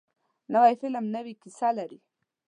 [0.53, 1.99] نوی فلم نوې کیسه لري